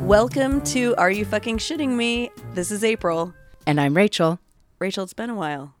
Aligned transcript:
Welcome 0.00 0.60
to 0.66 0.94
Are 0.96 1.10
You 1.10 1.24
Fucking 1.24 1.58
Shitting 1.58 1.96
Me? 1.96 2.30
This 2.52 2.70
is 2.70 2.82
Apryl. 2.82 3.34
And 3.66 3.80
I'm 3.80 3.96
Rachael. 3.96 4.38
Rachael, 4.78 5.04
it's 5.04 5.12
been 5.12 5.30
a 5.30 5.34
while. 5.34 5.74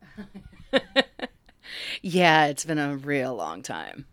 Yeah, 2.06 2.46
it's 2.46 2.64
been 2.64 2.78
a 2.78 2.96
real 2.96 3.34
long 3.34 3.62
time. 3.62 4.06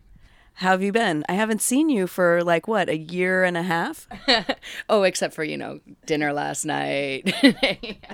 How 0.62 0.70
have 0.70 0.82
you 0.82 0.92
been? 0.92 1.24
I 1.28 1.32
haven't 1.32 1.60
seen 1.60 1.88
you 1.88 2.06
for 2.06 2.44
like 2.44 2.68
what, 2.68 2.88
a 2.88 2.96
year 2.96 3.42
and 3.42 3.56
a 3.56 3.64
half? 3.64 4.06
Oh, 4.88 5.02
except 5.02 5.34
for, 5.34 5.42
you 5.42 5.56
know, 5.56 5.80
dinner 6.06 6.32
last 6.32 6.64
night. 6.64 7.34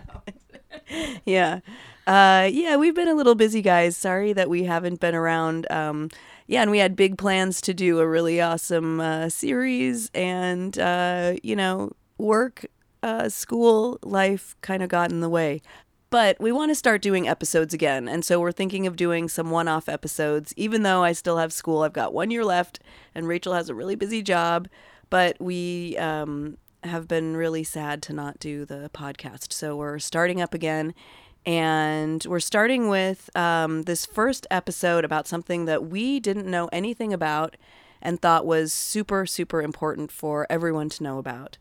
yeah. 1.27 1.61
Uh, 2.07 2.49
yeah, 2.51 2.77
we've 2.77 2.95
been 2.95 3.09
a 3.09 3.15
little 3.15 3.35
busy, 3.35 3.61
guys. 3.61 3.99
Sorry 3.99 4.33
that 4.33 4.49
we 4.49 4.65
haven't 4.65 4.99
been 4.99 5.15
around. 5.15 5.71
Um, 5.71 6.09
yeah, 6.47 6.63
and 6.63 6.71
we 6.71 6.79
had 6.79 6.97
big 6.97 7.19
plans 7.19 7.61
to 7.63 7.75
do 7.75 7.99
a 7.99 8.09
really 8.09 8.41
awesome 8.41 8.99
uh, 8.99 9.29
series, 9.29 10.11
and, 10.15 10.79
uh, 10.79 11.35
you 11.43 11.55
know, 11.55 11.93
work, 12.17 12.65
uh, 13.03 13.29
school, 13.29 13.99
life 14.03 14.57
kind 14.63 14.83
of 14.83 14.89
got 14.89 15.11
in 15.11 15.21
the 15.21 15.29
way. 15.29 15.61
But 16.11 16.41
we 16.41 16.53
want 16.53 16.71
to 16.71 16.75
start 16.75 17.03
doing 17.03 17.29
episodes 17.29 17.75
again. 17.75 18.09
And 18.09 18.25
so 18.25 18.41
we're 18.41 18.53
thinking 18.53 18.87
of 18.87 18.97
doing 18.97 19.29
some 19.29 19.51
one 19.51 19.69
off 19.69 19.89
episodes. 19.89 20.55
Even 20.57 20.83
though 20.83 21.03
I 21.05 21.13
still 21.13 21.37
have 21.37 21.53
school, 21.53 21.83
I've 21.83 21.93
got 21.93 22.15
one 22.15 22.31
year 22.31 22.45
left, 22.45 22.81
and 23.15 23.29
Rachael 23.29 23.53
has 23.53 23.69
a 23.69 23.75
really 23.75 23.95
busy 23.95 24.23
job. 24.23 24.69
But 25.11 25.37
we 25.39 25.97
um, 25.99 26.57
have 26.83 27.09
been 27.09 27.37
really 27.37 27.65
sad 27.65 28.03
to 28.03 28.13
not 28.13 28.39
do 28.39 28.65
the 28.65 28.91
podcast. 28.95 29.53
So 29.53 29.77
we're 29.77 29.99
starting 29.99 30.41
up 30.41 30.55
again. 30.55 30.95
And 31.45 32.25
we're 32.27 32.41
starting 32.41 32.89
with 32.89 33.31
um, 33.37 33.83
this 33.83 34.05
first 34.05 34.47
episode 34.51 35.05
about 35.05 35.27
something 35.27 35.65
that 35.67 35.87
we 35.87 36.21
didn't 36.21 36.47
know 36.47 36.69
anything 36.73 37.13
about 37.13 37.57
and 38.03 38.21
thought 38.21 38.47
was 38.47 38.73
super, 38.73 39.27
super 39.27 39.63
important 39.63 40.11
for 40.11 40.47
everyone 40.51 40.89
to 40.91 41.03
know 41.03 41.19
about. 41.19 41.59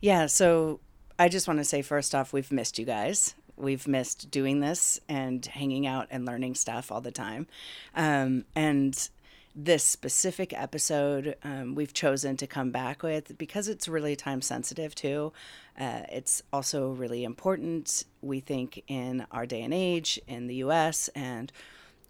yeah, 0.00 0.26
so 0.26 0.80
I 1.20 1.28
just 1.28 1.46
want 1.46 1.60
to 1.60 1.64
say 1.64 1.82
first 1.82 2.14
off, 2.14 2.32
we've 2.32 2.50
missed 2.50 2.78
you 2.78 2.86
guys. 2.86 3.34
We've 3.54 3.86
missed 3.86 4.30
doing 4.30 4.60
this 4.60 4.98
and 5.06 5.44
hanging 5.44 5.86
out 5.86 6.06
and 6.10 6.24
learning 6.24 6.54
stuff 6.54 6.90
all 6.90 7.02
the 7.02 7.10
time. 7.10 7.46
Um, 7.94 8.46
and 8.56 9.10
this 9.54 9.84
specific 9.84 10.54
episode 10.54 11.36
um, 11.44 11.74
we've 11.74 11.92
chosen 11.92 12.38
to 12.38 12.46
come 12.46 12.70
back 12.70 13.02
with 13.02 13.36
because 13.36 13.68
it's 13.68 13.86
really 13.86 14.16
time 14.16 14.40
sensitive 14.40 14.94
too. 14.94 15.34
Uh, 15.78 16.04
it's 16.10 16.42
also 16.54 16.88
really 16.88 17.24
important, 17.24 18.04
we 18.22 18.40
think, 18.40 18.82
in 18.86 19.26
our 19.30 19.44
day 19.44 19.60
and 19.60 19.74
age 19.74 20.18
in 20.26 20.46
the 20.46 20.54
US 20.54 21.08
and 21.08 21.52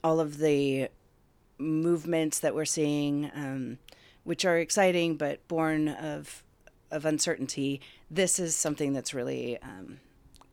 all 0.04 0.20
of 0.20 0.38
the 0.38 0.88
movements 1.58 2.38
that 2.38 2.54
we're 2.54 2.64
seeing, 2.64 3.28
um, 3.34 3.78
which 4.22 4.44
are 4.44 4.58
exciting 4.58 5.16
but 5.16 5.48
born 5.48 5.88
of 5.88 6.44
of 6.90 7.04
uncertainty. 7.04 7.80
This 8.10 8.38
is 8.38 8.56
something 8.56 8.92
that's 8.92 9.14
really 9.14 9.58
um, 9.62 10.00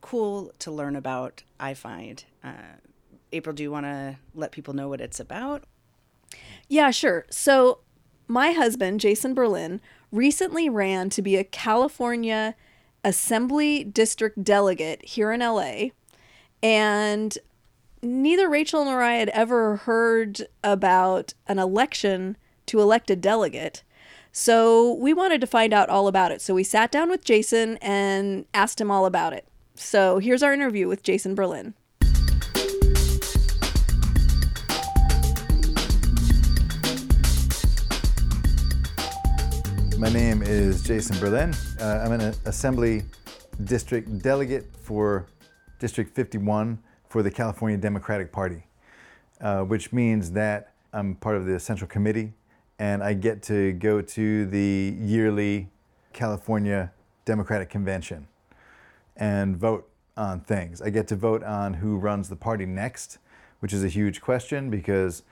cool 0.00 0.52
to 0.60 0.70
learn 0.70 0.96
about. 0.96 1.42
I 1.58 1.74
find. 1.74 2.24
Uh, 2.42 2.78
Apryl, 3.32 3.54
do 3.54 3.62
you 3.62 3.70
want 3.70 3.86
to 3.86 4.16
let 4.34 4.52
people 4.52 4.74
know 4.74 4.88
what 4.88 5.00
it's 5.00 5.20
about? 5.20 5.64
Yeah, 6.68 6.90
sure. 6.90 7.26
So, 7.30 7.80
my 8.26 8.52
husband, 8.52 9.00
Jason 9.00 9.34
Berlin, 9.34 9.80
recently 10.12 10.68
ran 10.68 11.10
to 11.10 11.22
be 11.22 11.36
a 11.36 11.44
California 11.44 12.54
Assembly 13.04 13.84
District 13.84 14.42
delegate 14.42 15.04
here 15.04 15.32
in 15.32 15.40
LA. 15.40 15.90
And 16.62 17.36
neither 18.02 18.48
Rachael 18.48 18.84
nor 18.84 19.02
I 19.02 19.14
had 19.14 19.28
ever 19.30 19.76
heard 19.76 20.46
about 20.62 21.34
an 21.46 21.58
election 21.58 22.36
to 22.66 22.80
elect 22.80 23.10
a 23.10 23.16
delegate. 23.16 23.82
So, 24.40 24.92
we 24.92 25.12
wanted 25.12 25.40
to 25.40 25.48
find 25.48 25.72
out 25.72 25.88
all 25.88 26.06
about 26.06 26.30
it. 26.30 26.40
So, 26.40 26.54
we 26.54 26.62
sat 26.62 26.92
down 26.92 27.10
with 27.10 27.24
Jason 27.24 27.76
and 27.78 28.44
asked 28.54 28.80
him 28.80 28.88
all 28.88 29.04
about 29.04 29.32
it. 29.32 29.48
So, 29.74 30.20
here's 30.20 30.44
our 30.44 30.52
interview 30.52 30.86
with 30.86 31.02
Jason 31.02 31.34
Berlin. 31.34 31.74
My 39.98 40.08
name 40.08 40.42
is 40.42 40.84
Jason 40.84 41.18
Berlin. 41.18 41.52
Uh, 41.80 42.04
I'm 42.04 42.12
an 42.12 42.32
Assembly 42.44 43.02
District 43.64 44.20
Delegate 44.20 44.66
for 44.76 45.26
District 45.80 46.14
51 46.14 46.78
for 47.08 47.24
the 47.24 47.30
California 47.32 47.76
Democratic 47.76 48.30
Party, 48.30 48.62
uh, 49.40 49.62
which 49.62 49.92
means 49.92 50.30
that 50.30 50.74
I'm 50.92 51.16
part 51.16 51.34
of 51.34 51.44
the 51.44 51.58
Central 51.58 51.88
Committee 51.88 52.34
and 52.78 53.02
I 53.02 53.14
get 53.14 53.42
to 53.44 53.72
go 53.72 54.00
to 54.00 54.46
the 54.46 54.94
yearly 54.98 55.68
California 56.12 56.92
Democratic 57.24 57.68
Convention 57.68 58.28
and 59.16 59.56
vote 59.56 59.88
on 60.16 60.40
things. 60.40 60.80
I 60.80 60.90
get 60.90 61.08
to 61.08 61.16
vote 61.16 61.42
on 61.42 61.74
who 61.74 61.96
runs 61.96 62.28
the 62.28 62.36
party 62.36 62.66
next, 62.66 63.18
which 63.60 63.72
is 63.72 63.84
a 63.84 63.88
huge 63.88 64.20
question 64.20 64.70
because 64.70 65.22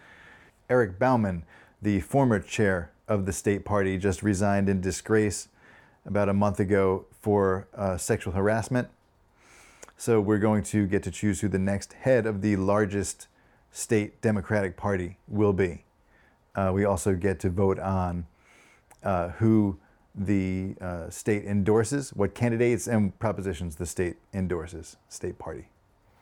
Eric 0.69 0.99
Bauman, 0.99 1.45
the 1.81 2.01
former 2.01 2.41
chair 2.41 2.91
of 3.09 3.27
the 3.27 3.33
state 3.33 3.65
party, 3.65 3.99
just 3.99 4.23
resigned 4.23 4.69
in 4.69 4.81
disgrace 4.81 5.49
about 6.05 6.28
a 6.28 6.34
month 6.34 6.61
ago 6.61 7.07
for 7.21 7.69
uh, 7.75 7.97
sexual 7.97 8.33
harassment. 8.33 8.89
So 9.97 10.21
we're 10.21 10.39
going 10.39 10.63
to 10.65 10.87
get 10.87 11.03
to 11.05 11.11
choose 11.11 11.41
who 11.41 11.49
the 11.49 11.59
next 11.59 11.95
head 11.95 12.27
of 12.27 12.43
the 12.43 12.57
largest 12.57 13.28
state 13.71 14.21
Democratic 14.21 14.77
Party 14.77 15.19
will 15.27 15.53
be. 15.53 15.86
Uh, 16.56 16.72
we 16.72 16.84
also 16.84 17.15
get 17.15 17.39
to 17.41 17.50
vote 17.50 17.78
on 17.78 18.27
uh, 19.05 19.28
who 19.28 19.78
the 20.15 20.75
uh, 20.81 21.11
state 21.11 21.44
endorses, 21.44 22.11
what 22.15 22.34
candidates 22.34 22.89
and 22.89 23.17
propositions 23.19 23.77
the 23.77 23.84
state 23.84 24.17
endorses, 24.33 24.97
state 25.09 25.39
party. 25.39 25.69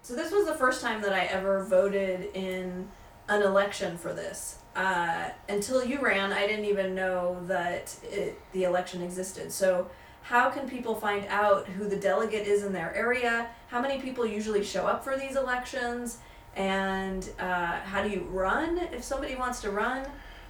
So 0.03 0.15
this 0.15 0.33
was 0.33 0.47
the 0.47 0.55
first 0.55 0.83
time 0.83 1.01
that 1.03 1.13
I 1.13 1.27
ever 1.27 1.65
voted 1.65 2.31
in 2.35 2.89
an 3.29 3.43
election 3.43 3.97
for 3.97 4.13
this. 4.13 4.59
Uh, 4.75 5.31
until 5.49 5.85
you 5.85 6.01
ran, 6.01 6.33
I 6.33 6.47
didn't 6.47 6.65
even 6.65 6.95
know 6.95 7.41
that 7.47 7.97
it, 8.03 8.39
the 8.53 8.65
election 8.65 9.01
existed. 9.03 9.53
So 9.53 9.89
how 10.23 10.51
can 10.51 10.69
people 10.69 10.97
find 10.97 11.25
out 11.29 11.69
who 11.69 11.89
the 11.89 11.97
delegate 11.97 12.47
is 12.47 12.65
in 12.65 12.73
their 12.73 12.93
area? 12.95 13.49
How 13.69 13.81
many 13.81 14.01
people 14.01 14.27
usually 14.27 14.65
show 14.65 14.87
up 14.87 15.05
for 15.05 15.17
these 15.17 15.37
elections? 15.37 16.19
And 16.57 17.31
uh, 17.39 17.81
how 17.81 18.03
do 18.03 18.11
you 18.11 18.23
run 18.31 18.79
if 18.93 19.05
somebody 19.05 19.37
wants 19.37 19.61
to 19.63 19.71
run? 19.71 20.07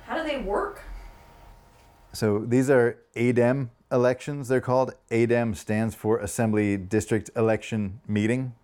How 0.07 0.23
do 0.23 0.29
they 0.29 0.39
work? 0.39 0.83
So 2.13 2.39
these 2.39 2.69
are 2.69 2.99
ADEM 3.17 3.71
elections, 3.91 4.49
they're 4.49 4.61
called. 4.61 4.95
ADEM 5.11 5.55
stands 5.57 5.95
for 5.95 6.19
Assembly 6.19 6.77
District 6.77 7.31
Election 7.35 8.01
Meeting. 8.07 8.55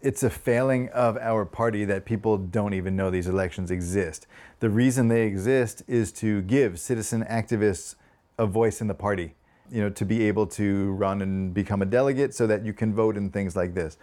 It's 0.00 0.22
a 0.22 0.30
failing 0.30 0.88
of 0.90 1.16
our 1.18 1.44
party 1.44 1.84
that 1.86 2.04
people 2.04 2.38
don't 2.38 2.74
even 2.74 2.94
know 2.94 3.10
these 3.10 3.26
elections 3.26 3.70
exist. 3.70 4.26
The 4.60 4.70
reason 4.70 5.08
they 5.08 5.26
exist 5.26 5.82
is 5.88 6.12
to 6.12 6.42
give 6.42 6.78
citizen 6.78 7.24
activists 7.24 7.96
a 8.38 8.46
voice 8.46 8.80
in 8.80 8.86
the 8.86 8.94
party, 8.94 9.34
you 9.70 9.80
know, 9.80 9.90
to 9.90 10.04
be 10.04 10.24
able 10.24 10.46
to 10.48 10.92
run 10.92 11.22
and 11.22 11.52
become 11.52 11.82
a 11.82 11.86
delegate 11.86 12.34
so 12.34 12.46
that 12.46 12.64
you 12.64 12.72
can 12.72 12.94
vote 12.94 13.16
in 13.16 13.30
things 13.30 13.56
like 13.56 13.74
this. 13.74 13.98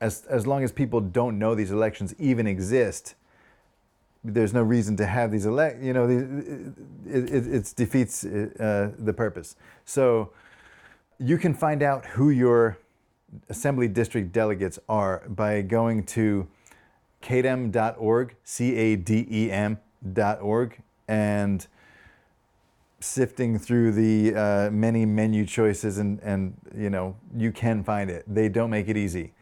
As, 0.00 0.24
as 0.26 0.46
long 0.46 0.64
as 0.64 0.72
people 0.72 1.00
don't 1.00 1.38
know 1.38 1.54
these 1.54 1.70
elections 1.70 2.14
even 2.18 2.46
exist, 2.46 3.14
there's 4.22 4.52
no 4.52 4.62
reason 4.62 4.96
to 4.96 5.06
have 5.06 5.30
these 5.30 5.46
elect. 5.46 5.82
You 5.82 5.92
know, 5.92 6.08
it, 6.08 6.26
it, 7.06 7.46
it 7.46 7.72
defeats 7.76 8.24
uh, 8.24 8.92
the 8.98 9.12
purpose. 9.12 9.56
So 9.84 10.32
you 11.18 11.38
can 11.38 11.54
find 11.54 11.82
out 11.82 12.04
who 12.06 12.30
your 12.30 12.78
assembly 13.48 13.88
district 13.88 14.32
delegates 14.32 14.78
are 14.88 15.22
by 15.28 15.62
going 15.62 16.04
to 16.04 16.48
cadem.org, 17.22 18.34
C-A-D-E-M.org, 18.44 19.82
and 21.08 21.66
sifting 23.00 23.58
through 23.58 23.92
the 23.92 24.34
uh, 24.34 24.70
many 24.70 25.06
menu 25.06 25.46
choices, 25.46 25.98
and, 25.98 26.20
and 26.20 26.54
you 26.76 26.90
know 26.90 27.16
you 27.36 27.50
can 27.52 27.82
find 27.82 28.10
it. 28.10 28.24
They 28.26 28.48
don't 28.48 28.70
make 28.70 28.88
it 28.88 28.96
easy. 28.96 29.32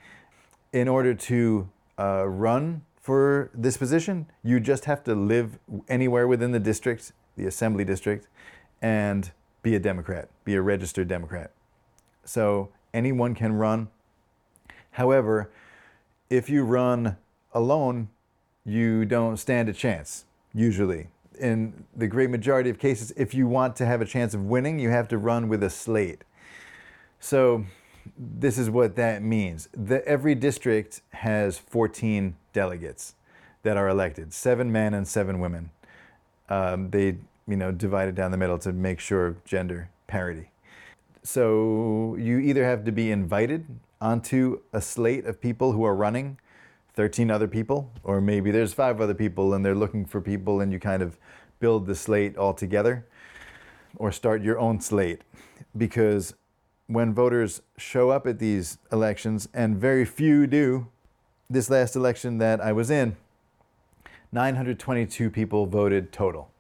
In 0.73 0.89
order 0.89 1.15
to 1.15 1.69
uh, 1.99 2.27
run 2.27 2.83
for 3.09 3.49
this 3.55 3.79
position, 3.79 4.27
you 4.45 4.61
just 4.61 4.85
have 4.85 5.03
to 5.03 5.15
live 5.15 5.59
anywhere 5.89 6.29
within 6.29 6.53
the 6.53 6.61
district, 6.61 7.13
the 7.39 7.47
assembly 7.47 7.83
district, 7.83 8.29
and 8.83 9.31
be 9.63 9.75
a 9.75 9.81
Democrat, 9.81 10.29
be 10.45 10.55
a 10.55 10.61
registered 10.61 11.09
Democrat. 11.09 11.51
So 12.27 12.69
anyone 12.93 13.35
can 13.35 13.55
run. 13.55 13.89
However, 14.91 15.51
if 16.29 16.51
you 16.51 16.65
run 16.65 17.17
alone, 17.55 18.11
you 18.67 19.07
don't 19.07 19.39
stand 19.39 19.71
a 19.71 19.73
chance, 19.73 20.27
usually. 20.53 21.09
in 21.39 21.85
the 21.97 22.07
great 22.07 22.31
majority 22.31 22.71
of 22.71 22.79
cases, 22.79 23.13
if 23.17 23.35
you 23.35 23.47
want 23.47 23.77
to 23.77 23.87
have 23.87 24.01
a 24.01 24.05
chance 24.05 24.35
of 24.35 24.45
winning, 24.45 24.79
you 24.79 24.91
have 24.91 25.09
to 25.09 25.19
run 25.19 25.49
with 25.49 25.63
a 25.63 25.71
slate. 25.71 26.23
So 27.21 27.65
this 28.17 28.59
is 28.59 28.71
what 28.71 28.97
that 28.97 29.23
means. 29.23 29.69
The, 29.77 30.07
every 30.07 30.35
district 30.35 31.03
has 31.11 31.59
14 31.59 32.37
delegates 32.53 33.15
that 33.63 33.77
are 33.77 33.89
elected, 33.89 34.33
seven 34.33 34.71
men 34.71 34.95
and 34.95 35.07
seven 35.07 35.41
women. 35.41 35.71
Um, 36.49 36.91
they, 36.91 37.17
you 37.47 37.57
know, 37.57 37.73
divided 37.73 38.15
down 38.15 38.31
the 38.31 38.37
middle 38.37 38.59
to 38.61 38.73
make 38.73 39.01
sure 39.01 39.37
gender 39.45 39.91
parity. 40.07 40.51
So 41.23 42.17
you 42.19 42.39
either 42.39 42.65
have 42.65 42.85
to 42.85 42.93
be 42.93 43.11
invited 43.11 43.67
onto 44.01 44.61
a 44.73 44.81
slate 44.81 45.27
of 45.27 45.41
people 45.41 45.73
who 45.73 45.85
are 45.85 45.95
running, 45.95 46.39
13 46.95 47.31
other 47.31 47.49
people, 47.49 47.91
or 48.03 48.21
maybe 48.21 48.51
there's 48.51 48.73
five 48.73 49.01
other 49.01 49.15
people 49.15 49.55
and 49.55 49.65
they're 49.65 49.75
looking 49.75 50.05
for 50.05 50.21
people 50.21 50.61
and 50.61 50.73
you 50.73 50.79
kind 50.79 51.03
of 51.03 51.19
build 51.61 51.87
the 51.87 51.95
slate 51.95 52.37
all 52.37 52.55
together, 52.55 53.07
or 53.97 54.13
start 54.13 54.43
your 54.43 54.59
own 54.59 54.81
slate. 54.81 55.23
Because 55.77 56.35
when 56.89 57.13
voters 57.13 57.61
show 57.77 58.11
up 58.11 58.27
at 58.27 58.39
these 58.39 58.79
elections, 58.91 59.49
and 59.55 59.77
very 59.77 60.05
few 60.05 60.47
do, 60.47 60.89
this 61.49 61.71
last 61.71 61.95
election 61.95 62.39
that 62.39 62.61
I 62.61 62.73
was 62.73 62.91
in, 62.91 63.17
922 64.33 65.31
people 65.31 65.67
voted 65.67 66.13
total. 66.13 66.51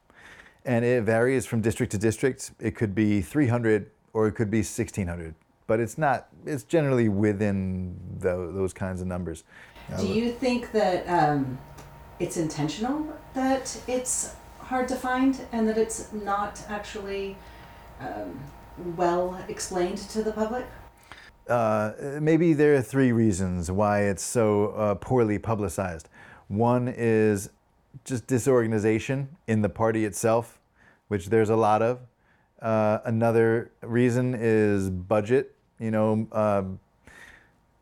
And 0.64 0.84
it 0.84 1.02
varies 1.02 1.46
from 1.46 1.62
district 1.62 1.92
to 1.92 1.98
district. 1.98 2.52
It 2.60 2.76
could 2.76 2.94
be 2.94 3.22
300 3.22 3.90
or 4.12 4.28
it 4.28 4.32
could 4.32 4.50
be 4.50 4.58
1600, 4.58 5.34
but 5.66 5.80
it's 5.80 5.96
not, 5.96 6.28
it's 6.44 6.62
generally 6.62 7.08
within 7.08 7.98
the, 8.18 8.50
those 8.52 8.72
kinds 8.72 9.00
of 9.00 9.06
numbers. 9.06 9.44
Do 9.98 10.06
you 10.06 10.32
think 10.32 10.72
that 10.72 11.08
um, 11.08 11.58
it's 12.20 12.36
intentional 12.36 13.16
that 13.34 13.80
it's 13.86 14.34
hard 14.58 14.88
to 14.88 14.96
find 14.96 15.40
and 15.52 15.66
that 15.66 15.78
it's 15.78 16.12
not 16.12 16.62
actually 16.68 17.36
um, 18.00 18.38
well 18.96 19.38
explained 19.48 19.98
to 19.98 20.22
the 20.22 20.32
public? 20.32 20.66
Uh, 21.48 21.92
maybe 22.20 22.52
there 22.52 22.74
are 22.74 22.82
three 22.82 23.10
reasons 23.10 23.70
why 23.70 24.02
it's 24.02 24.22
so 24.22 24.68
uh, 24.68 24.94
poorly 24.94 25.38
publicized. 25.38 26.08
One 26.48 26.92
is 26.94 27.50
just 28.04 28.26
disorganization 28.26 29.28
in 29.46 29.62
the 29.62 29.68
party 29.68 30.04
itself, 30.04 30.58
which 31.08 31.26
there's 31.26 31.50
a 31.50 31.56
lot 31.56 31.82
of. 31.82 32.00
Uh, 32.60 32.98
another 33.04 33.70
reason 33.82 34.34
is 34.38 34.90
budget. 34.90 35.54
You 35.78 35.90
know, 35.90 36.28
uh, 36.32 36.64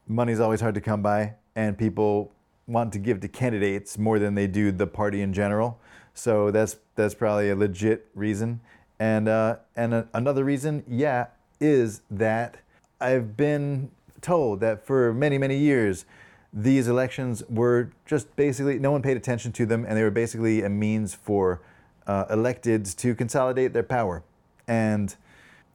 money's 0.06 0.40
always 0.40 0.60
hard 0.60 0.74
to 0.74 0.80
come 0.80 1.02
by, 1.02 1.34
and 1.54 1.76
people 1.76 2.32
want 2.66 2.92
to 2.92 2.98
give 2.98 3.20
to 3.20 3.28
candidates 3.28 3.96
more 3.98 4.18
than 4.18 4.34
they 4.34 4.46
do 4.46 4.70
the 4.72 4.86
party 4.86 5.22
in 5.22 5.32
general. 5.32 5.80
So 6.14 6.50
that's 6.50 6.76
that's 6.94 7.14
probably 7.14 7.50
a 7.50 7.56
legit 7.56 8.06
reason. 8.14 8.60
And 8.98 9.28
uh, 9.28 9.56
and 9.76 9.94
a, 9.94 10.08
another 10.14 10.44
reason, 10.44 10.84
yeah, 10.88 11.26
is 11.60 12.02
that 12.10 12.58
I've 13.00 13.36
been 13.36 13.90
told 14.20 14.60
that 14.60 14.86
for 14.86 15.12
many 15.12 15.38
many 15.38 15.58
years 15.58 16.06
these 16.52 16.88
elections 16.88 17.42
were 17.50 17.90
just 18.06 18.34
basically 18.36 18.78
no 18.78 18.90
one 18.90 19.02
paid 19.02 19.16
attention 19.16 19.52
to 19.52 19.66
them, 19.66 19.84
and 19.84 19.96
they 19.96 20.02
were 20.02 20.10
basically 20.10 20.62
a 20.62 20.70
means 20.70 21.14
for 21.14 21.60
uh, 22.06 22.24
electeds 22.26 22.96
to 22.96 23.14
consolidate 23.14 23.72
their 23.72 23.82
power. 23.82 24.22
And 24.66 25.14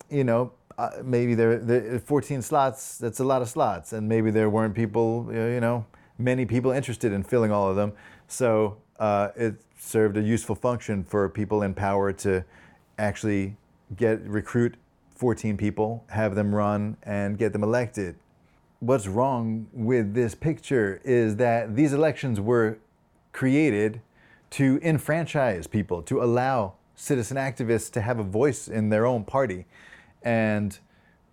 you 0.09 0.23
know, 0.23 0.51
uh, 0.77 0.89
maybe 1.03 1.35
there, 1.35 1.59
there 1.59 2.00
14 2.00 2.41
slots. 2.41 2.97
That's 2.97 3.19
a 3.19 3.23
lot 3.23 3.41
of 3.41 3.50
slots, 3.50 3.94
and 3.94 4.09
maybe 4.09 4.31
there 4.31 4.50
weren't 4.50 4.73
people, 4.73 5.27
you 5.31 5.59
know, 5.59 5.85
many 6.18 6.45
people 6.45 6.71
interested 6.71 7.12
in 7.12 7.23
filling 7.23 7.51
all 7.51 7.69
of 7.69 7.75
them. 7.75 7.94
So 8.27 8.77
uh, 9.00 9.29
it 9.35 9.56
served 9.77 10.18
a 10.18 10.21
useful 10.21 10.56
function 10.56 11.03
for 11.03 11.27
people 11.29 11.63
in 11.63 11.73
power 11.73 12.12
to 12.13 12.44
actually 13.01 13.56
get 13.95 14.21
recruit 14.21 14.75
14 15.15 15.57
people, 15.57 16.03
have 16.09 16.36
them 16.36 16.53
run, 16.53 16.98
and 17.03 17.38
get 17.38 17.53
them 17.53 17.63
elected. 17.63 18.15
What's 18.80 19.07
wrong 19.07 19.68
with 19.74 20.13
this 20.13 20.33
picture 20.33 21.01
is 21.03 21.36
that 21.36 21.75
these 21.75 21.94
elections 21.94 22.39
were 22.39 22.80
created 23.31 24.01
to 24.51 24.80
enfranchise 24.81 25.68
people, 25.68 26.01
to 26.03 26.24
allow 26.24 26.74
citizen 26.95 27.38
activists 27.38 27.92
to 27.92 28.01
have 28.01 28.19
a 28.19 28.24
voice 28.24 28.68
in 28.68 28.89
their 28.89 29.06
own 29.06 29.24
party. 29.24 29.65
And 30.24 30.77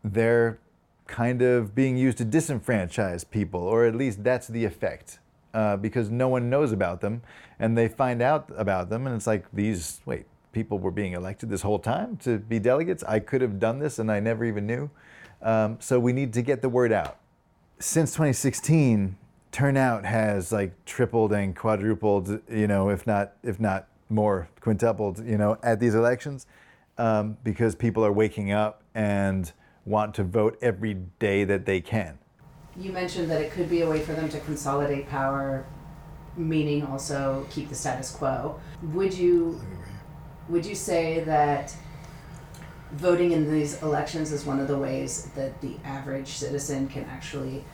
they're 0.04 0.58
kind 1.06 1.42
of 1.42 1.74
being 1.74 1.96
used 1.96 2.18
to 2.18 2.24
disenfranchise 2.24 3.28
people, 3.30 3.62
or 3.62 3.86
at 3.86 3.94
least 3.94 4.22
that's 4.22 4.48
the 4.48 4.64
effect, 4.64 5.18
uh, 5.54 5.76
because 5.76 6.10
no 6.10 6.28
one 6.28 6.50
knows 6.50 6.72
about 6.72 7.00
them. 7.00 7.22
And 7.58 7.76
they 7.76 7.88
find 7.88 8.22
out 8.22 8.50
about 8.56 8.90
them, 8.90 9.06
and 9.06 9.16
it's 9.16 9.26
like 9.26 9.46
these 9.52 10.00
wait, 10.04 10.26
people 10.58 10.80
were 10.80 10.90
being 10.90 11.12
elected 11.12 11.48
this 11.48 11.62
whole 11.62 11.78
time 11.78 12.16
to 12.16 12.36
be 12.36 12.58
delegates. 12.58 13.04
I 13.04 13.20
could 13.20 13.40
have 13.42 13.60
done 13.60 13.78
this 13.78 14.00
and 14.00 14.10
I 14.10 14.18
never 14.18 14.44
even 14.44 14.66
knew. 14.66 14.90
Um, 15.40 15.76
so 15.78 16.00
we 16.00 16.12
need 16.12 16.32
to 16.32 16.42
get 16.42 16.62
the 16.62 16.68
word 16.68 16.90
out. 16.90 17.16
Since 17.78 18.10
2016, 18.14 19.16
turnout 19.52 20.04
has 20.04 20.50
like 20.50 20.72
tripled 20.84 21.32
and 21.32 21.54
quadrupled, 21.54 22.40
you 22.50 22.66
know, 22.66 22.88
if 22.88 23.06
not 23.06 23.34
if 23.44 23.60
not 23.60 23.86
more 24.08 24.48
quintupled, 24.60 25.24
you 25.24 25.38
know, 25.38 25.58
at 25.62 25.78
these 25.78 25.94
elections 25.94 26.48
um, 26.98 27.36
because 27.44 27.76
people 27.76 28.04
are 28.04 28.10
waking 28.10 28.50
up 28.50 28.82
and 28.96 29.52
want 29.84 30.16
to 30.16 30.24
vote 30.24 30.58
every 30.60 30.94
day 31.20 31.44
that 31.44 31.66
they 31.66 31.80
can. 31.80 32.18
You 32.76 32.90
mentioned 32.90 33.30
that 33.30 33.40
it 33.40 33.52
could 33.52 33.70
be 33.70 33.82
a 33.82 33.88
way 33.88 34.00
for 34.00 34.12
them 34.12 34.28
to 34.30 34.40
consolidate 34.40 35.08
power, 35.08 35.64
meaning 36.36 36.84
also 36.84 37.46
keep 37.48 37.68
the 37.68 37.76
status 37.76 38.10
quo. 38.10 38.58
Would 38.82 39.14
you 39.14 39.60
would 40.48 40.64
you 40.64 40.74
say 40.74 41.20
that 41.20 41.74
voting 42.92 43.32
in 43.32 43.50
these 43.50 43.82
elections 43.82 44.32
is 44.32 44.44
one 44.46 44.60
of 44.60 44.68
the 44.68 44.78
ways 44.78 45.30
that 45.34 45.60
the 45.60 45.76
average 45.84 46.28
citizen 46.28 46.88
can 46.88 47.04
actually 47.04 47.64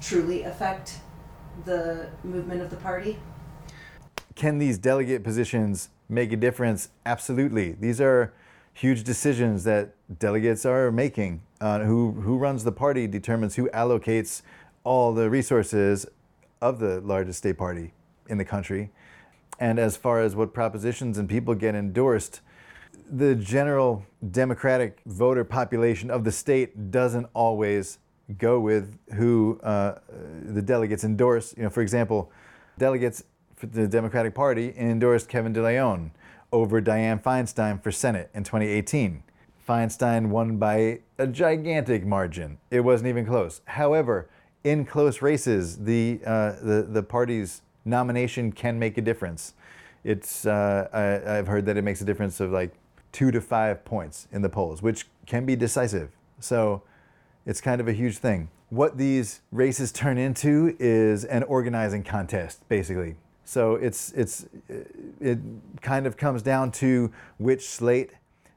truly 0.00 0.42
affect 0.42 0.98
the 1.64 2.08
movement 2.24 2.60
of 2.60 2.70
the 2.70 2.76
party? 2.76 3.18
Can 4.34 4.58
these 4.58 4.78
delegate 4.78 5.22
positions 5.22 5.90
make 6.08 6.32
a 6.32 6.36
difference? 6.36 6.88
Absolutely. 7.06 7.72
These 7.72 8.00
are 8.00 8.32
huge 8.72 9.04
decisions 9.04 9.64
that 9.64 9.94
delegates 10.18 10.64
are 10.64 10.90
making. 10.90 11.42
Uh, 11.60 11.80
who, 11.80 12.12
who 12.12 12.38
runs 12.38 12.64
the 12.64 12.72
party 12.72 13.06
determines 13.06 13.54
who 13.56 13.68
allocates 13.70 14.42
all 14.82 15.12
the 15.12 15.28
resources 15.28 16.06
of 16.60 16.78
the 16.78 17.00
largest 17.02 17.38
state 17.38 17.58
party 17.58 17.92
in 18.28 18.38
the 18.38 18.44
country. 18.44 18.90
And 19.60 19.78
as 19.78 19.96
far 19.96 20.20
as 20.20 20.34
what 20.34 20.54
propositions 20.54 21.18
and 21.18 21.28
people 21.28 21.54
get 21.54 21.74
endorsed, 21.74 22.40
the 23.10 23.34
general 23.34 24.04
Democratic 24.30 25.00
voter 25.06 25.44
population 25.44 26.10
of 26.10 26.24
the 26.24 26.32
state 26.32 26.90
doesn't 26.90 27.26
always 27.34 27.98
go 28.38 28.58
with 28.58 28.96
who 29.14 29.60
uh, 29.62 29.98
the 30.42 30.62
delegates 30.62 31.04
endorse. 31.04 31.54
You 31.56 31.64
know, 31.64 31.70
for 31.70 31.82
example, 31.82 32.32
delegates 32.78 33.24
for 33.56 33.66
the 33.66 33.86
Democratic 33.86 34.34
Party 34.34 34.72
endorsed 34.76 35.28
Kevin 35.28 35.52
DeLeon 35.52 36.10
over 36.52 36.80
Dianne 36.80 37.22
Feinstein 37.22 37.82
for 37.82 37.92
Senate 37.92 38.30
in 38.34 38.44
2018. 38.44 39.22
Feinstein 39.68 40.28
won 40.28 40.56
by 40.56 41.00
a 41.18 41.26
gigantic 41.26 42.04
margin. 42.04 42.58
It 42.70 42.80
wasn't 42.80 43.08
even 43.08 43.26
close. 43.26 43.60
However, 43.66 44.28
in 44.64 44.84
close 44.84 45.22
races, 45.22 45.78
the, 45.78 46.20
uh, 46.24 46.52
the, 46.62 46.86
the 46.88 47.02
party's 47.02 47.62
nomination 47.90 48.52
can 48.52 48.78
make 48.78 48.96
a 48.96 49.02
difference. 49.02 49.54
It's, 50.04 50.46
uh, 50.46 50.88
I, 50.92 51.38
I've 51.38 51.46
heard 51.46 51.66
that 51.66 51.76
it 51.76 51.82
makes 51.82 52.00
a 52.00 52.04
difference 52.04 52.40
of 52.40 52.50
like 52.50 52.72
two 53.12 53.30
to 53.30 53.40
five 53.40 53.84
points 53.84 54.28
in 54.32 54.42
the 54.42 54.48
polls, 54.48 54.80
which 54.82 55.06
can 55.26 55.44
be 55.44 55.56
decisive. 55.56 56.10
So 56.38 56.82
it's 57.44 57.60
kind 57.60 57.80
of 57.80 57.88
a 57.88 57.92
huge 57.92 58.18
thing. 58.18 58.48
What 58.70 58.96
these 58.96 59.40
races 59.50 59.92
turn 59.92 60.16
into 60.16 60.76
is 60.78 61.24
an 61.24 61.42
organizing 61.42 62.04
contest, 62.04 62.66
basically. 62.68 63.16
So 63.44 63.74
it's, 63.74 64.12
it's, 64.12 64.46
it 65.20 65.38
kind 65.82 66.06
of 66.06 66.16
comes 66.16 66.40
down 66.40 66.70
to 66.72 67.10
which 67.38 67.68
slate 67.68 68.12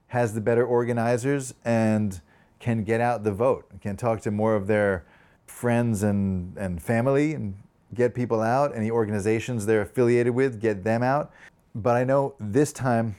has 0.08 0.36
the 0.36 0.42
better 0.42 0.66
organizers 0.66 1.56
and 1.66 2.22
can 2.60 2.84
get 2.84 3.02
out 3.02 3.24
the 3.24 3.32
vote, 3.32 3.66
can 3.82 3.98
talk 3.98 4.22
to 4.22 4.32
more 4.32 4.56
of 4.56 4.68
their 4.68 5.04
friends 5.48 6.04
and, 6.04 6.56
and 6.58 6.82
family 6.82 7.34
and 7.34 7.56
get 7.94 8.14
people 8.14 8.42
out. 8.42 8.76
Any 8.76 8.92
organizations 8.92 9.66
they're 9.66 9.82
affiliated 9.82 10.34
with, 10.34 10.60
get 10.60 10.84
them 10.84 11.04
out. 11.04 11.32
But 11.76 11.96
I 11.96 12.04
know 12.04 12.36
this 12.40 12.72
time 12.72 13.16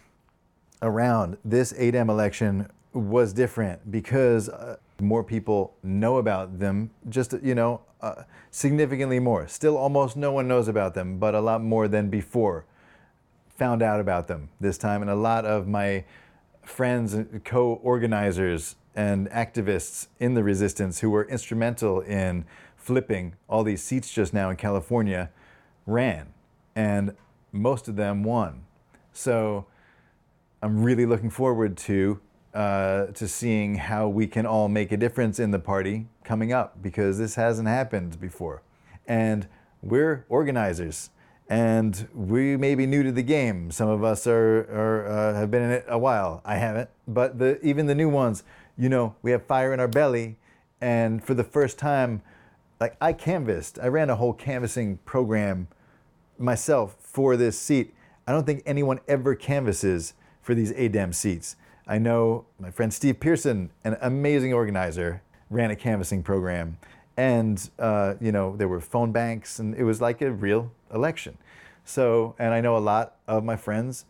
around, 0.82 1.38
this 1.44 1.72
ADEM 1.72 2.08
election 2.08 2.68
was 2.92 3.32
different 3.32 3.90
because 3.90 4.48
uh, 4.48 4.76
more 5.00 5.24
people 5.24 5.74
know 5.82 6.18
about 6.18 6.58
them, 6.58 6.90
just, 7.08 7.34
you 7.42 7.54
know, 7.54 7.80
uh, 8.00 8.22
significantly 8.50 9.18
more. 9.18 9.48
Still, 9.48 9.76
almost 9.76 10.16
no 10.16 10.30
one 10.30 10.46
knows 10.46 10.68
about 10.68 10.94
them, 10.94 11.18
but 11.18 11.34
a 11.34 11.40
lot 11.40 11.62
more 11.62 11.88
than 11.88 12.10
before 12.10 12.64
found 13.56 13.82
out 13.82 14.00
about 14.00 14.28
them 14.28 14.48
this 14.60 14.78
time. 14.78 15.02
And 15.02 15.10
a 15.10 15.16
lot 15.16 15.44
of 15.44 15.66
my 15.66 16.04
friends 16.62 17.16
co 17.44 17.74
organizers 17.82 18.76
and 18.94 19.28
activists 19.30 20.08
in 20.20 20.34
the 20.34 20.44
resistance 20.44 21.00
who 21.00 21.10
were 21.10 21.24
instrumental 21.24 22.00
in 22.00 22.44
flipping 22.84 23.34
all 23.48 23.64
these 23.64 23.82
seats 23.82 24.12
just 24.12 24.34
now 24.34 24.50
in 24.50 24.56
California 24.56 25.30
ran. 25.86 26.34
And 26.76 27.14
most 27.50 27.88
of 27.88 27.96
them 27.96 28.22
won. 28.22 28.64
So 29.12 29.66
I'm 30.62 30.82
really 30.82 31.06
looking 31.06 31.30
forward 31.30 31.76
to 31.78 32.20
uh, 32.52 33.06
to 33.06 33.26
seeing 33.26 33.74
how 33.74 34.06
we 34.06 34.28
can 34.28 34.46
all 34.46 34.68
make 34.68 34.92
a 34.92 34.96
difference 34.96 35.40
in 35.40 35.50
the 35.50 35.58
party 35.58 36.06
coming 36.22 36.52
up 36.52 36.80
because 36.80 37.18
this 37.18 37.34
hasn't 37.34 37.66
happened 37.66 38.20
before, 38.20 38.62
and 39.08 39.48
we're 39.82 40.24
organizers. 40.28 41.10
And 41.48 42.08
we 42.14 42.56
may 42.56 42.74
be 42.74 42.86
new 42.86 43.02
to 43.02 43.12
the 43.12 43.22
game. 43.22 43.70
Some 43.70 43.88
of 43.88 44.02
us 44.02 44.26
are, 44.26 44.60
are 44.60 45.06
uh, 45.06 45.34
have 45.34 45.50
been 45.50 45.62
in 45.62 45.70
it 45.72 45.84
a 45.88 45.98
while. 45.98 46.40
I 46.44 46.56
haven't, 46.56 46.88
but 47.06 47.38
the, 47.38 47.60
even 47.62 47.86
the 47.86 47.94
new 47.94 48.08
ones, 48.08 48.44
you 48.78 48.88
know, 48.88 49.14
we 49.20 49.32
have 49.32 49.44
fire 49.44 49.74
in 49.74 49.80
our 49.80 49.88
belly, 49.88 50.36
and 50.80 51.22
for 51.22 51.34
the 51.34 51.44
first 51.44 51.76
time, 51.76 52.22
like 52.80 52.96
I 53.00 53.12
canvassed. 53.12 53.78
I 53.80 53.88
ran 53.88 54.10
a 54.10 54.16
whole 54.16 54.32
canvassing 54.32 54.98
program 55.04 55.68
myself 56.38 56.96
for 57.00 57.36
this 57.36 57.58
seat. 57.58 57.94
I 58.26 58.32
don't 58.32 58.44
think 58.44 58.62
anyone 58.66 59.00
ever 59.06 59.34
canvasses 59.34 60.14
for 60.42 60.54
these 60.54 60.72
ADEM 60.72 61.14
seats. 61.14 61.56
I 61.86 61.98
know 61.98 62.46
my 62.58 62.70
friend 62.70 62.92
Steve 62.92 63.20
Pearson, 63.20 63.70
an 63.84 63.96
amazing 64.00 64.52
organizer, 64.52 65.22
ran 65.50 65.70
a 65.70 65.76
canvassing 65.76 66.22
program. 66.22 66.78
And, 67.16 67.70
uh, 67.78 68.14
you 68.20 68.32
know, 68.32 68.56
there 68.56 68.68
were 68.68 68.80
phone 68.80 69.12
banks 69.12 69.58
and 69.58 69.74
it 69.74 69.84
was 69.84 70.00
like 70.00 70.20
a 70.22 70.32
real 70.32 70.72
election. 70.92 71.38
So, 71.84 72.34
and 72.38 72.52
I 72.52 72.60
know 72.60 72.76
a 72.76 72.78
lot 72.78 73.16
of 73.28 73.44
my 73.44 73.56
friends 73.56 74.06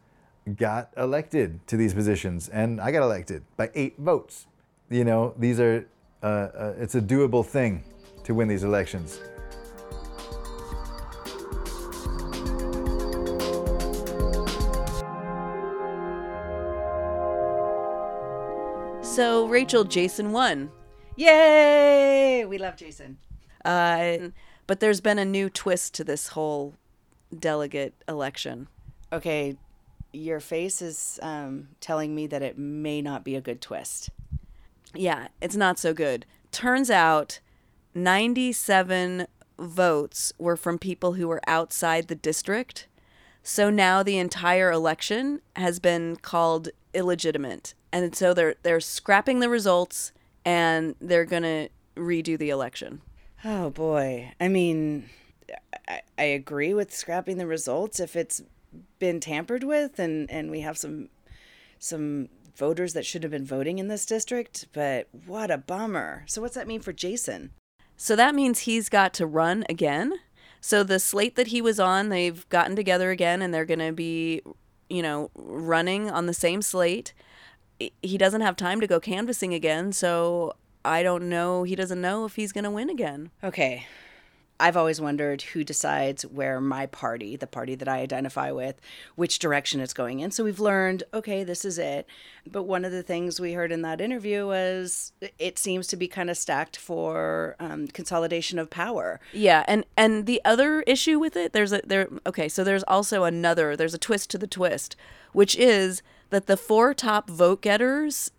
got 0.57 0.91
elected 0.97 1.67
to 1.67 1.77
these 1.77 1.93
positions 1.93 2.49
and 2.49 2.81
I 2.81 2.93
got 2.93 3.03
elected 3.03 3.43
by 3.57 3.71
eight 3.75 3.99
votes. 3.99 4.47
You 4.89 5.05
know, 5.05 5.35
these 5.39 5.59
are, 5.61 5.87
uh, 6.23 6.27
uh, 6.27 6.75
it's 6.79 6.95
a 6.95 7.01
doable 7.01 7.45
thing 7.45 7.83
to 8.25 8.35
win 8.35 8.49
these 8.49 8.65
elections. 8.65 9.21
So, 19.03 19.47
Rachael, 19.47 19.85
Jason 19.85 20.33
won. 20.33 20.73
Yay! 21.15 22.45
We 22.47 22.59
love 22.59 22.77
Jason. 22.77 23.19
Uh, 23.65 24.31
but 24.67 24.81
there's 24.81 25.01
been 25.01 25.21
a 25.21 25.25
new 25.25 25.49
twist 25.49 25.95
to 25.95 26.05
this 26.05 26.29
whole 26.29 26.75
delegate 27.39 27.95
election. 28.09 28.67
Okay, 29.13 29.57
your 30.13 30.41
face 30.41 30.83
is 30.83 31.21
um, 31.23 31.69
telling 31.81 32.15
me 32.15 32.27
that 32.27 32.43
it 32.43 32.59
may 32.59 33.01
not 33.01 33.25
be 33.25 33.37
a 33.37 33.41
good 33.41 33.61
twist. 33.61 34.11
Yeah, 34.95 35.29
it's 35.41 35.57
not 35.57 35.79
so 35.79 35.95
good. 35.95 36.27
Turns 36.51 36.91
out 36.91 37.39
97 37.95 39.27
votes 39.59 40.33
were 40.39 40.57
from 40.57 40.79
people 40.79 41.15
who 41.15 41.29
were 41.29 41.41
outside 41.47 42.09
the 42.09 42.15
district. 42.15 42.89
So 43.43 43.71
now 43.71 44.03
the 44.03 44.19
entire 44.19 44.73
election 44.73 45.41
has 45.57 45.79
been 45.79 46.17
called 46.17 46.71
illegitimate. 46.93 47.75
And 47.93 48.15
so 48.17 48.35
they're 48.35 48.57
they're 48.63 48.81
scrapping 48.81 49.41
the 49.41 49.49
results 49.49 50.13
and 50.45 50.95
they're 51.01 51.25
going 51.25 51.43
to 51.43 51.69
redo 51.97 52.37
the 52.37 52.51
election. 52.51 53.03
Oh 53.45 53.71
boy. 53.71 54.33
I 54.41 54.49
mean, 54.49 55.09
I, 55.87 56.01
I 56.19 56.25
agree 56.25 56.75
with 56.75 56.93
scrapping 56.93 57.39
the 57.39 57.47
results 57.47 58.01
if 58.01 58.17
it's 58.17 58.43
been 58.99 59.21
tampered 59.21 59.63
with 59.63 59.99
and 59.99 60.29
and 60.31 60.51
we 60.51 60.61
have 60.61 60.77
some 60.77 61.11
some 61.79 62.29
voters 62.57 62.95
that 62.95 63.05
should 63.05 63.23
have 63.23 63.33
been 63.33 63.45
voting 63.45 63.79
in 63.79 63.89
this 63.89 64.07
district, 64.07 64.67
but 64.73 65.09
what 65.27 65.51
a 65.51 65.59
bummer. 65.59 66.25
So 66.27 66.41
what's 66.41 66.55
that 66.55 66.69
mean 66.69 66.81
for 66.81 66.93
Jason? 66.93 67.51
So 67.97 68.17
that 68.17 68.35
means 68.35 68.61
he's 68.61 68.89
got 68.89 69.15
to 69.15 69.27
run 69.27 69.65
again. 69.69 70.15
So 70.61 70.83
the 70.83 70.99
slate 70.99 71.37
that 71.37 71.49
he 71.49 71.61
was 71.61 71.79
on, 71.79 72.09
they've 72.09 72.49
gotten 72.49 72.75
together 72.75 73.11
again 73.11 73.43
and 73.43 73.53
they're 73.53 73.65
going 73.65 73.81
to 73.81 73.93
be, 73.93 74.43
you 74.89 75.03
know, 75.03 75.31
running 75.35 76.11
on 76.11 76.27
the 76.27 76.35
same 76.35 76.63
slate. 76.63 77.13
He 78.03 78.17
doesn't 78.17 78.41
have 78.41 78.57
time 78.57 78.81
to 78.81 78.87
go 78.87 79.01
canvassing 79.01 79.53
again, 79.53 79.93
so 79.93 80.55
I 80.85 81.03
don't 81.03 81.29
know. 81.29 81.65
He 81.65 81.75
doesn't 81.75 82.01
know 82.01 82.25
if 82.25 82.37
he's 82.37 82.53
going 82.53 82.65
to 82.65 82.71
win 82.71 82.89
again. 82.89 83.31
Okay. 83.43 83.87
I've 84.61 84.77
always 84.77 85.01
wondered 85.01 85.43
who 85.43 85.65
decides 85.65 86.25
where 86.25 86.61
my 86.61 86.87
party, 86.87 87.35
the 87.35 87.47
party 87.47 87.75
that 87.75 87.89
I 87.89 87.99
identify 87.99 88.53
with, 88.53 88.81
which 89.17 89.41
direction 89.41 89.81
it's 89.81 89.93
going 89.93 90.21
in. 90.21 90.31
So 90.31 90.45
we've 90.45 90.61
learned, 90.61 91.03
okay, 91.13 91.43
this 91.43 91.65
is 91.65 91.77
it. 91.77 92.07
But 92.47 92.63
one 92.63 92.85
of 92.85 92.93
the 92.93 93.03
things 93.03 93.41
we 93.41 93.55
heard 93.55 93.73
in 93.73 93.83
that 93.83 94.01
interview 94.01 94.47
was 94.47 95.13
it 95.41 95.59
seems 95.59 95.89
to 95.89 95.97
be 95.97 96.07
kind 96.07 96.31
of 96.31 96.37
stacked 96.37 96.77
for 96.77 97.57
um, 97.59 97.89
consolidation 97.89 98.61
of 98.61 98.71
power. 98.71 99.19
Yeah, 99.33 99.65
and 99.67 99.85
and 99.97 100.27
the 100.27 100.41
other 100.45 100.83
issue 100.83 101.19
with 101.19 101.37
it, 101.37 101.53
there's 101.53 101.73
a 101.73 101.81
there. 101.85 102.09
Okay, 102.25 102.49
so 102.49 102.63
there's 102.63 102.85
also 102.85 103.25
another. 103.25 103.77
There's 103.77 103.95
a 103.95 103.99
twist 103.99 104.31
to 104.31 104.39
the 104.39 104.47
twist, 104.47 104.95
which 105.33 105.57
is 105.57 106.01
that 106.31 106.47
the 106.47 106.57
four 106.57 106.95
top 106.95 107.29
vote 107.29 107.61
getters, 107.61 108.31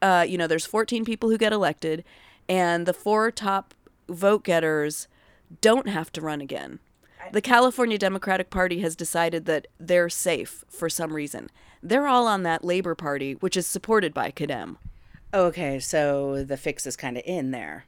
uh, 0.00 0.26
you 0.28 0.36
know, 0.36 0.46
there's 0.46 0.66
14 0.66 1.04
people 1.04 1.30
who 1.30 1.38
get 1.38 1.52
elected, 1.52 2.02
and 2.48 2.84
the 2.84 2.92
four 2.92 3.30
top 3.30 3.74
vote 4.08 4.42
getters 4.44 5.06
don't 5.60 5.88
have 5.88 6.10
to 6.12 6.20
run 6.20 6.40
again. 6.40 6.78
The 7.30 7.40
California 7.40 7.98
Democratic 7.98 8.50
Party 8.50 8.80
has 8.80 8.96
decided 8.96 9.46
that 9.46 9.68
they're 9.78 10.08
safe 10.08 10.64
for 10.68 10.88
some 10.88 11.12
reason. 11.12 11.50
They're 11.82 12.08
all 12.08 12.26
on 12.26 12.42
that 12.42 12.64
Labor 12.64 12.94
Party, 12.94 13.34
which 13.34 13.56
is 13.56 13.66
supported 13.66 14.12
by 14.12 14.30
CADEM. 14.30 14.76
Okay, 15.32 15.78
so 15.78 16.44
the 16.44 16.56
fix 16.56 16.86
is 16.86 16.96
kind 16.96 17.16
of 17.16 17.22
in 17.24 17.52
there. 17.52 17.86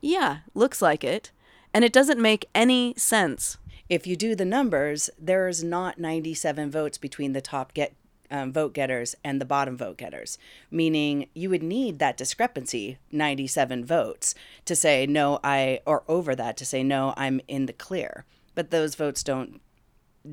Yeah, 0.00 0.38
looks 0.54 0.80
like 0.80 1.04
it. 1.04 1.32
And 1.74 1.84
it 1.84 1.92
doesn't 1.92 2.20
make 2.20 2.48
any 2.54 2.94
sense. 2.96 3.58
If 3.88 4.06
you 4.06 4.16
do 4.16 4.34
the 4.34 4.44
numbers, 4.44 5.10
there's 5.18 5.62
not 5.62 5.98
97 5.98 6.70
votes 6.70 6.98
between 6.98 7.32
the 7.32 7.40
top 7.40 7.74
get 7.74 7.94
um, 8.30 8.52
vote 8.52 8.74
getters 8.74 9.14
and 9.24 9.40
the 9.40 9.44
bottom 9.44 9.76
vote 9.76 9.96
getters, 9.98 10.38
meaning 10.70 11.28
you 11.34 11.50
would 11.50 11.62
need 11.62 11.98
that 11.98 12.16
discrepancy, 12.16 12.98
97 13.12 13.84
votes, 13.84 14.34
to 14.64 14.76
say 14.76 15.06
no, 15.06 15.40
I, 15.42 15.80
or 15.86 16.02
over 16.08 16.34
that 16.34 16.56
to 16.58 16.66
say 16.66 16.82
no, 16.82 17.14
I'm 17.16 17.40
in 17.48 17.66
the 17.66 17.72
clear. 17.72 18.24
But 18.54 18.70
those 18.70 18.94
votes 18.94 19.22
don't 19.22 19.60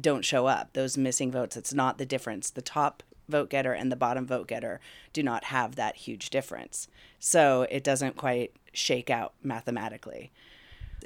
don't 0.01 0.25
show 0.25 0.47
up. 0.47 0.73
Those 0.73 0.97
missing 0.97 1.31
votes, 1.31 1.55
it's 1.55 1.73
not 1.73 1.99
the 1.99 2.05
difference. 2.05 2.49
The 2.49 2.63
top 2.63 3.03
vote 3.29 3.49
getter 3.49 3.73
and 3.73 3.91
the 3.91 3.95
bottom 3.95 4.25
vote 4.25 4.47
getter 4.47 4.79
do 5.13 5.23
not 5.23 5.45
have 5.45 5.75
that 5.75 5.95
huge 5.95 6.29
difference. 6.29 6.87
So 7.19 7.67
it 7.69 7.83
doesn't 7.83 8.17
quite 8.17 8.53
shake 8.73 9.09
out 9.09 9.33
mathematically. 9.43 10.31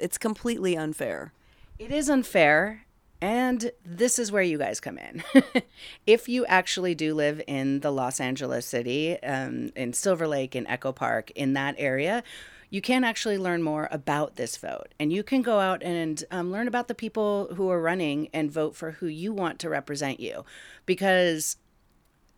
It's 0.00 0.18
completely 0.18 0.76
unfair. 0.76 1.32
It 1.78 1.92
is 1.92 2.08
unfair. 2.08 2.84
And 3.20 3.72
this 3.84 4.18
is 4.18 4.30
where 4.30 4.42
you 4.42 4.58
guys 4.58 4.78
come 4.78 4.98
in. 4.98 5.24
if 6.06 6.28
you 6.28 6.46
actually 6.46 6.94
do 6.94 7.14
live 7.14 7.42
in 7.46 7.80
the 7.80 7.90
Los 7.90 8.20
Angeles 8.20 8.64
city, 8.64 9.20
um, 9.22 9.70
in 9.74 9.92
Silver 9.92 10.28
Lake, 10.28 10.54
in 10.54 10.66
Echo 10.68 10.92
Park, 10.92 11.30
in 11.32 11.54
that 11.54 11.74
area, 11.78 12.22
you 12.70 12.80
can 12.80 13.02
actually 13.02 13.38
learn 13.38 13.62
more 13.62 13.88
about 13.90 14.36
this 14.36 14.56
vote. 14.56 14.94
And 15.00 15.12
you 15.12 15.22
can 15.22 15.42
go 15.42 15.58
out 15.58 15.82
and 15.82 16.22
um, 16.30 16.52
learn 16.52 16.68
about 16.68 16.86
the 16.86 16.94
people 16.94 17.48
who 17.54 17.70
are 17.70 17.80
running 17.80 18.28
and 18.32 18.50
vote 18.50 18.76
for 18.76 18.92
who 18.92 19.06
you 19.06 19.32
want 19.32 19.58
to 19.60 19.68
represent 19.68 20.20
you 20.20 20.44
because 20.86 21.56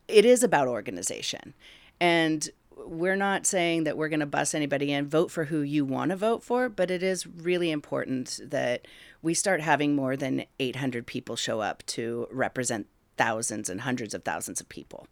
it 0.09 0.25
is 0.25 0.43
about 0.43 0.69
organization. 0.69 1.55
And 2.01 2.49
we're 2.77 3.17
not 3.17 3.45
saying 3.45 3.85
that 3.85 3.97
we're 3.97 4.09
going 4.09 4.21
to 4.21 4.27
bus 4.27 4.55
anybody 4.55 4.93
in, 4.93 5.07
vote 5.07 5.31
for 5.31 5.45
who 5.45 5.61
you 5.61 5.85
want 5.85 6.11
to 6.11 6.17
vote 6.17 6.43
for, 6.43 6.69
but 6.69 6.91
it 6.91 7.03
is 7.03 7.27
really 7.27 7.71
important 7.71 8.41
that 8.43 8.87
we 9.23 9.35
start 9.35 9.61
having 9.61 9.95
more 9.95 10.17
than 10.17 10.45
800 10.59 11.07
people 11.07 11.37
show 11.37 11.61
up 11.61 11.85
to 11.87 12.27
represent 12.31 12.87
thousands 13.17 13.69
and 13.69 13.83
hundreds 13.83 14.15
of 14.15 14.25
thousands 14.25 14.61
of 14.61 14.69
people. 14.69 15.07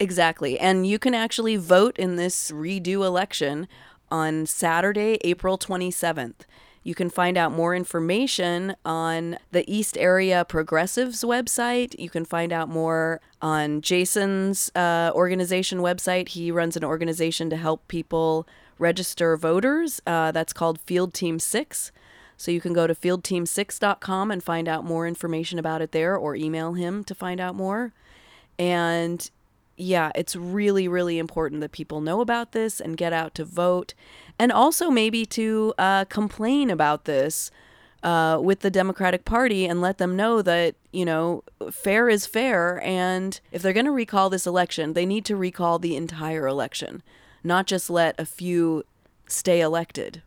Exactly. 0.00 0.58
And 0.58 0.86
you 0.86 0.98
can 0.98 1.14
actually 1.14 1.56
vote 1.56 1.98
in 1.98 2.16
this 2.16 2.50
redo 2.50 3.04
election 3.04 3.68
on 4.10 4.46
Saturday, 4.46 5.18
April 5.22 5.58
27th. 5.58 6.46
You 6.82 6.94
can 6.94 7.10
find 7.10 7.36
out 7.36 7.52
more 7.52 7.74
information 7.74 8.74
on 8.84 9.36
the 9.50 9.70
East 9.70 9.98
Area 9.98 10.44
Progressives 10.44 11.22
website. 11.22 11.98
You 11.98 12.08
can 12.08 12.24
find 12.24 12.52
out 12.52 12.68
more 12.68 13.20
on 13.42 13.82
Jason's 13.82 14.70
uh, 14.74 15.10
organization 15.14 15.80
website. 15.80 16.28
He 16.28 16.50
runs 16.50 16.76
an 16.76 16.84
organization 16.84 17.50
to 17.50 17.56
help 17.56 17.86
people 17.88 18.48
register 18.78 19.36
voters. 19.36 20.00
Uh, 20.06 20.32
that's 20.32 20.52
called 20.52 20.80
Field 20.80 21.12
Team 21.12 21.38
6. 21.38 21.92
So 22.38 22.52
you 22.52 22.60
can 22.60 22.72
go 22.72 22.86
to 22.86 22.94
fieldteam6.com 22.94 24.30
and 24.30 24.42
find 24.42 24.68
out 24.68 24.84
more 24.84 25.08
information 25.08 25.58
about 25.58 25.82
it 25.82 25.90
there 25.90 26.16
or 26.16 26.36
email 26.36 26.74
him 26.74 27.02
to 27.04 27.14
find 27.14 27.40
out 27.40 27.56
more. 27.56 27.92
And 28.58 29.28
yeah, 29.76 30.12
it's 30.14 30.36
really, 30.36 30.86
really 30.86 31.18
important 31.18 31.60
that 31.62 31.72
people 31.72 32.00
know 32.00 32.20
about 32.20 32.52
this 32.52 32.80
and 32.80 32.96
get 32.96 33.12
out 33.12 33.34
to 33.34 33.44
vote. 33.44 33.92
And 34.38 34.52
also 34.52 34.88
maybe 34.88 35.26
to 35.26 35.74
uh, 35.78 36.04
complain 36.04 36.70
about 36.70 37.06
this 37.06 37.50
uh, 38.04 38.38
with 38.40 38.60
the 38.60 38.70
Democratic 38.70 39.24
Party 39.24 39.66
and 39.66 39.80
let 39.80 39.98
them 39.98 40.14
know 40.14 40.40
that, 40.40 40.76
you 40.92 41.04
know, 41.04 41.42
fair 41.72 42.08
is 42.08 42.24
fair. 42.24 42.80
And 42.84 43.40
if 43.50 43.62
they're 43.62 43.72
going 43.72 43.84
to 43.86 43.92
recall 43.92 44.30
this 44.30 44.46
election, 44.46 44.92
they 44.92 45.06
need 45.06 45.24
to 45.24 45.34
recall 45.34 45.80
the 45.80 45.96
entire 45.96 46.46
election, 46.46 47.02
not 47.42 47.66
just 47.66 47.90
let 47.90 48.14
a 48.18 48.24
few 48.24 48.84
stay 49.26 49.60
elected. 49.60 50.22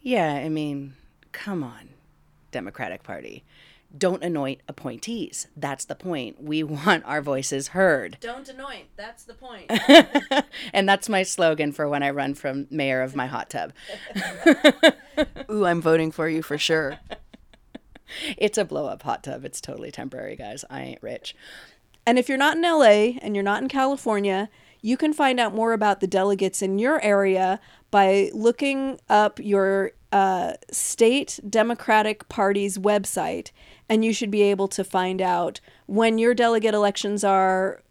Yeah, 0.00 0.32
I 0.32 0.48
mean, 0.48 0.94
come 1.32 1.62
on, 1.62 1.90
Democratic 2.50 3.02
Party. 3.02 3.44
don't 3.96 4.22
anoint 4.22 4.60
appointees. 4.68 5.46
That's 5.56 5.84
the 5.86 5.94
point. 5.94 6.42
We 6.42 6.62
want 6.76 7.04
our 7.06 7.22
voices 7.22 7.68
heard. 7.68 8.18
Don't 8.20 8.48
anoint. 8.48 8.86
That's 8.96 9.24
the 9.24 9.34
point. 9.34 9.70
and 10.74 10.86
that's 10.88 11.08
my 11.08 11.22
slogan 11.22 11.72
for 11.72 11.88
when 11.88 12.02
I 12.02 12.10
run 12.10 12.34
from 12.34 12.66
mayor 12.70 13.00
of 13.02 13.16
my 13.16 13.26
hot 13.26 13.48
tub. 13.50 13.72
Ooh, 15.50 15.64
I'm 15.64 15.80
voting 15.80 16.10
for 16.12 16.28
you 16.28 16.42
for 16.42 16.58
sure. 16.58 16.98
It's 18.36 18.58
a 18.58 18.64
blow 18.64 18.86
up 18.86 19.02
hot 19.02 19.22
tub. 19.24 19.44
It's 19.44 19.60
totally 19.60 19.90
temporary, 19.90 20.36
guys. 20.36 20.64
I 20.70 20.82
ain't 20.82 21.02
rich. 21.02 21.34
And 22.06 22.18
if 22.18 22.28
you're 22.28 22.38
not 22.38 22.56
in 22.56 22.62
LA 22.62 23.18
and 23.22 23.34
you're 23.34 23.42
not 23.42 23.62
in 23.62 23.68
California, 23.68 24.48
you 24.80 24.96
can 24.96 25.12
find 25.12 25.40
out 25.40 25.54
more 25.54 25.72
about 25.72 26.00
the 26.00 26.06
delegates 26.06 26.62
in 26.62 26.78
your 26.78 27.02
area 27.02 27.60
by 27.90 28.30
looking 28.32 29.00
up 29.08 29.40
your 29.40 29.92
uh, 30.12 30.54
state 30.70 31.38
Democratic 31.48 32.28
Party's 32.28 32.78
website, 32.78 33.50
and 33.88 34.04
you 34.04 34.12
should 34.12 34.30
be 34.30 34.42
able 34.42 34.68
to 34.68 34.84
find 34.84 35.20
out 35.20 35.60
when 35.86 36.18
your 36.18 36.34
delegate 36.34 36.74
elections 36.74 37.24
are, 37.24 37.82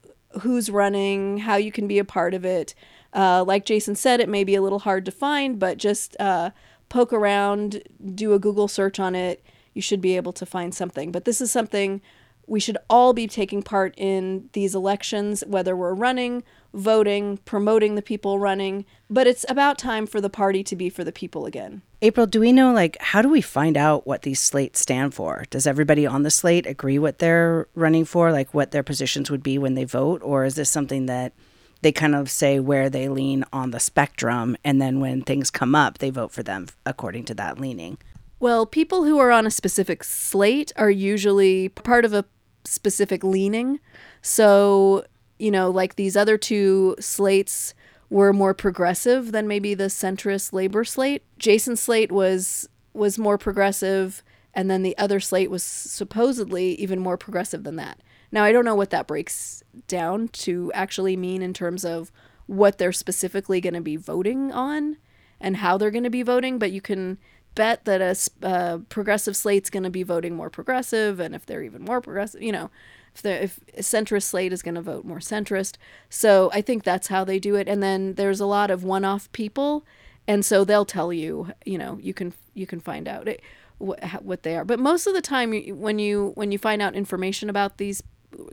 who's 0.42 0.70
running, 0.70 1.40
how 1.40 1.56
you 1.56 1.72
can 1.72 1.88
be 1.88 2.00
a 2.00 2.06
part 2.06 2.34
of 2.34 2.46
it. 2.46 2.74
Uh, 3.14 3.44
like 3.46 3.66
Jason 3.66 3.96
said, 3.96 4.20
it 4.20 4.30
may 4.30 4.44
be 4.44 4.56
a 4.56 4.62
little 4.62 4.80
hard 4.80 5.06
to 5.06 5.12
find, 5.12 5.60
but 5.60 5.78
just 5.78 6.16
uh, 6.20 6.52
poke 6.90 7.14
around, 7.14 7.84
do 8.14 8.34
a 8.34 8.40
Google 8.40 8.68
search 8.68 9.00
on 9.00 9.16
it. 9.16 9.44
You 9.74 9.82
should 9.82 10.02
be 10.02 10.16
able 10.16 10.34
to 10.34 10.46
find 10.46 10.74
something. 10.74 11.12
But 11.12 11.26
this 11.26 11.42
is 11.42 11.52
something 11.52 12.02
we 12.48 12.60
should 12.62 12.78
all 12.90 13.14
be 13.14 13.28
taking 13.28 13.62
part 13.62 13.94
in 13.98 14.50
these 14.54 14.74
elections, 14.74 15.44
whether 15.46 15.76
we're 15.76 15.94
running, 15.94 16.44
voting, 16.74 17.38
promoting 17.46 17.96
the 17.96 18.02
people 18.02 18.40
running. 18.40 18.86
But 19.10 19.28
it's 19.28 19.46
about 19.50 19.78
time 19.78 20.08
for 20.08 20.22
the 20.22 20.30
party 20.30 20.64
to 20.64 20.76
be 20.76 20.90
for 20.90 21.04
the 21.04 21.12
people 21.12 21.46
again. 21.46 21.82
Apryl, 22.02 22.30
do 22.30 22.40
we 22.40 22.54
know, 22.54 22.72
like, 22.72 22.98
how 23.00 23.22
do 23.22 23.30
we 23.30 23.42
find 23.42 23.76
out 23.76 24.08
what 24.08 24.22
these 24.22 24.40
slates 24.40 24.80
stand 24.80 25.14
for? 25.14 25.44
Does 25.50 25.68
everybody 25.68 26.08
on 26.08 26.24
the 26.24 26.32
slate 26.32 26.66
agree 26.66 26.98
what 26.98 27.20
they're 27.20 27.68
running 27.76 28.06
for, 28.06 28.32
like 28.32 28.54
what 28.54 28.72
their 28.72 28.84
positions 28.84 29.30
would 29.30 29.44
be 29.44 29.58
when 29.58 29.74
they 29.74 29.84
vote? 29.84 30.22
Or 30.24 30.46
is 30.46 30.56
this 30.56 30.70
something 30.70 31.08
that 31.08 31.34
they 31.82 31.92
kind 31.92 32.16
of 32.16 32.30
say 32.30 32.60
where 32.60 32.90
they 32.90 33.10
lean 33.10 33.44
on 33.52 33.72
the 33.72 33.80
spectrum, 33.80 34.58
and 34.64 34.82
then 34.82 35.00
when 35.00 35.22
things 35.22 35.52
come 35.52 35.76
up, 35.76 35.98
they 36.00 36.10
vote 36.10 36.32
for 36.32 36.44
them 36.44 36.68
according 36.86 37.26
to 37.26 37.36
that 37.36 37.60
leaning? 37.60 37.98
Well, 38.40 38.66
people 38.66 39.04
who 39.04 39.18
are 39.20 39.32
on 39.32 39.48
a 39.48 39.52
specific 39.52 40.04
slate 40.04 40.72
are 40.76 40.90
usually 40.90 41.70
part 41.70 42.06
of 42.06 42.14
a 42.14 42.26
specific 42.68 43.24
leaning. 43.24 43.80
So, 44.22 45.06
you 45.40 45.52
know, 45.52 45.70
like 45.70 45.96
these 45.96 46.18
other 46.18 46.38
two 46.38 46.96
slates 47.00 47.74
were 48.10 48.34
more 48.34 48.54
progressive 48.54 49.32
than 49.32 49.48
maybe 49.48 49.74
the 49.74 49.86
centrist 49.86 50.54
labor 50.54 50.84
slate. 50.84 51.24
Jason's 51.38 51.82
slate 51.82 52.12
was 52.12 52.68
was 52.94 53.20
more 53.20 53.38
progressive 53.38 54.24
and 54.54 54.72
then 54.72 54.82
the 54.82 54.98
other 54.98 55.20
slate 55.20 55.52
was 55.52 55.62
supposedly 55.62 56.74
even 56.76 57.00
more 57.00 57.18
progressive 57.18 57.64
than 57.64 57.76
that. 57.76 58.00
Now, 58.32 58.44
I 58.44 58.52
don't 58.52 58.66
know 58.66 58.76
what 58.76 58.90
that 58.90 59.06
breaks 59.06 59.64
down 59.88 60.30
to 60.30 60.72
actually 60.74 61.16
mean 61.16 61.42
in 61.42 61.54
terms 61.54 61.86
of 61.86 62.12
what 62.48 62.78
they're 62.78 62.92
specifically 62.92 63.62
going 63.62 63.76
to 63.76 63.82
be 63.82 63.98
voting 63.98 64.52
on 64.52 64.98
and 65.40 65.58
how 65.58 65.78
they're 65.78 65.92
going 65.92 66.04
to 66.04 66.10
be 66.10 66.24
voting, 66.24 66.58
but 66.58 66.72
you 66.72 66.82
can 66.82 67.20
bet 67.58 67.84
that 67.86 68.02
a 68.02 68.48
uh, 68.48 68.78
progressive 68.88 69.36
slate's 69.36 69.70
going 69.70 69.84
to 69.84 69.90
be 69.90 70.04
voting 70.04 70.36
more 70.36 70.50
progressive, 70.50 71.20
and 71.20 71.36
if 71.36 71.46
they're 71.46 71.64
even 71.64 71.84
more 71.84 72.00
progressive, 72.00 72.42
you 72.42 72.54
know, 72.54 72.70
if 73.14 73.22
the 73.22 73.44
if 73.44 73.60
centrist 73.80 74.24
slate 74.24 74.54
is 74.54 74.62
going 74.62 74.76
to 74.76 74.82
vote 74.82 75.04
more 75.04 75.20
centrist. 75.20 75.76
So 76.10 76.50
I 76.54 76.62
think 76.62 76.84
that's 76.84 77.08
how 77.08 77.26
they 77.26 77.40
do 77.40 77.56
it. 77.56 77.68
And 77.68 77.82
then 77.82 78.14
there's 78.14 78.40
a 78.40 78.46
lot 78.46 78.72
of 78.72 78.84
one-off 78.84 79.30
people, 79.32 79.86
and 80.28 80.46
so 80.46 80.64
they'll 80.64 80.86
tell 80.86 81.12
you, 81.12 81.52
you 81.66 81.78
know, 81.78 82.00
you 82.02 82.14
can 82.14 82.34
you 82.54 82.68
can 82.68 82.80
find 82.80 83.08
out 83.08 83.28
it, 83.28 83.42
what, 83.80 84.00
what 84.24 84.44
they 84.44 84.56
are. 84.56 84.66
But 84.66 84.80
most 84.80 85.08
of 85.08 85.14
the 85.14 85.22
time, 85.22 85.52
when 85.80 86.00
you 86.00 86.32
when 86.36 86.52
you 86.52 86.58
find 86.58 86.82
out 86.82 86.96
information 86.96 87.50
about 87.50 87.78
these 87.78 88.04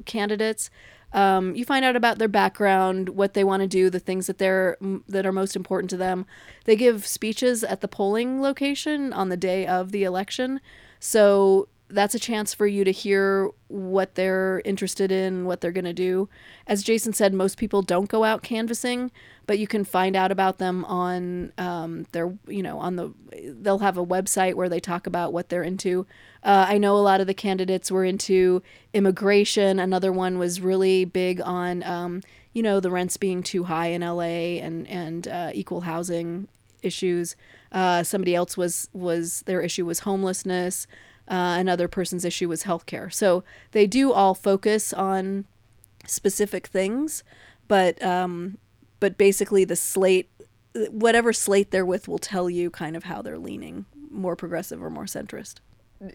candidates, 0.05 0.71
um, 1.15 1.55
you 1.55 1.65
find 1.65 1.85
out 1.85 1.97
about 1.97 2.19
their 2.19 2.29
background, 2.29 3.11
what 3.11 3.35
they 3.35 3.45
want 3.45 3.63
to 3.63 3.67
do, 3.67 3.89
the 3.89 4.01
things 4.01 4.27
that 4.27 4.39
they're 4.39 4.77
that 5.09 5.25
are 5.25 5.33
most 5.33 5.57
important 5.57 5.89
to 5.91 5.97
them. 5.97 6.27
They 6.65 6.77
give 6.77 7.07
speeches 7.07 7.65
at 7.65 7.81
the 7.81 7.89
polling 7.89 8.43
location 8.43 9.13
on 9.13 9.29
the 9.29 9.37
day 9.37 9.67
of 9.67 9.93
the 9.93 10.05
election, 10.05 10.61
so 10.99 11.69
that's 11.89 12.15
a 12.15 12.19
chance 12.19 12.55
for 12.55 12.67
you 12.67 12.83
to 12.85 12.91
hear 12.91 13.51
what 13.69 14.15
they're 14.15 14.63
interested 14.65 15.13
in, 15.13 15.45
what 15.45 15.61
they're 15.61 15.73
going 15.73 15.85
to 15.85 15.93
do. 15.93 16.29
As 16.67 16.83
Jason 16.83 17.13
said, 17.13 17.35
most 17.35 17.59
people 17.59 17.83
don't 17.83 18.09
go 18.09 18.25
out 18.25 18.43
canvassing, 18.43 19.11
but 19.47 19.59
you 19.59 19.67
can 19.67 19.85
find 19.85 20.17
out 20.17 20.33
about 20.33 20.59
them 20.59 20.85
on 20.87 21.53
um, 21.59 22.07
their, 22.13 22.37
you 22.47 22.63
know, 22.63 22.79
on 22.79 22.97
the, 22.97 23.13
they'll 23.61 23.81
have 23.81 23.99
a 23.99 24.05
website 24.05 24.55
where 24.55 24.69
they 24.69 24.81
talk 24.81 25.07
about 25.07 25.33
what 25.33 25.51
they're 25.51 25.63
into. 25.63 26.07
Uh, 26.43 26.67
I 26.69 26.79
know 26.79 26.97
a 26.97 26.99
lot 26.99 27.21
of 27.21 27.27
the 27.27 27.35
candidates 27.35 27.91
were 27.91 28.05
into 28.05 28.63
immigration. 28.93 29.79
Another 29.79 30.13
one 30.13 30.39
was 30.39 30.61
really 30.61 31.05
big 31.05 31.41
on, 31.43 31.83
um, 31.83 32.23
you 32.53 32.63
know, 32.63 32.81
the 32.81 32.91
rents 32.91 33.17
being 33.17 33.43
too 33.43 33.65
high 33.65 33.89
in 33.89 34.01
LA 34.01 34.61
and 34.63 34.87
and 34.87 35.27
uh, 35.27 35.51
equal 35.53 35.83
housing 35.83 36.49
issues. 36.83 37.35
Uh, 37.73 38.03
somebody 38.03 38.35
else 38.35 38.57
was 38.57 38.89
was 38.93 39.43
their 39.43 39.61
issue 39.61 39.85
was 39.85 40.01
homelessness. 40.01 40.87
Uh, 41.29 41.57
another 41.59 41.89
person's 41.89 42.25
issue 42.25 42.49
was 42.49 42.65
healthcare. 42.65 43.13
So 43.13 43.45
they 43.73 43.87
do 43.87 44.13
all 44.13 44.35
focus 44.35 44.93
on 44.93 45.47
specific 46.07 46.67
things, 46.67 47.25
but 47.67 48.03
um, 48.03 48.59
but 49.01 49.17
basically 49.17 49.65
the 49.65 49.77
slate, 49.77 50.31
whatever 50.91 51.33
slate 51.33 51.71
they're 51.71 51.87
with, 51.87 52.09
will 52.09 52.19
tell 52.19 52.51
you 52.51 52.71
kind 52.71 52.97
of 52.97 53.05
how 53.05 53.23
they're 53.23 53.39
leaning, 53.39 53.87
more 54.11 54.37
progressive 54.37 54.83
or 54.83 54.91
more 54.91 55.05
centrist 55.05 55.61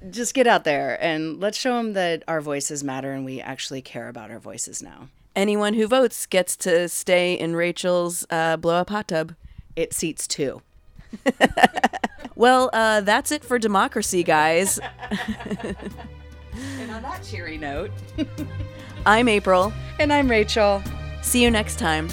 just 0.10 0.34
get 0.34 0.48
out 0.48 0.64
there 0.64 1.02
and 1.04 1.40
let's 1.40 1.58
show 1.58 1.78
them 1.78 1.94
that 1.94 2.24
our 2.28 2.42
voices 2.42 2.84
matter 2.84 3.12
and 3.12 3.26
we 3.26 3.42
actually 3.42 3.82
care 3.82 4.08
about 4.08 4.32
our 4.32 4.40
voices 4.40 4.82
now. 4.82 5.10
Anyone 5.36 5.74
who 5.76 5.88
votes 5.88 6.26
gets 6.26 6.56
to 6.58 6.90
stay 6.90 7.34
in 7.34 7.56
Rachael's 7.56 8.26
uh, 8.30 8.58
blow 8.58 8.76
up 8.76 8.90
hot 8.90 9.08
tub. 9.08 9.36
It 9.76 9.94
seats 9.94 10.28
two. 10.28 10.62
well, 12.36 12.70
uh, 12.74 13.02
that's 13.02 13.32
it 13.32 13.44
for 13.44 13.60
democracy, 13.60 14.24
guys. 14.24 14.80
and 16.54 16.92
on 16.92 17.02
that 17.02 17.24
cheery 17.24 17.58
note, 17.58 17.92
I'm 19.06 19.28
Apryl. 19.28 19.74
And 20.00 20.14
I'm 20.14 20.30
Rachael. 20.30 20.82
See 21.22 21.44
you 21.44 21.52
next 21.52 21.80
time. 21.80 22.10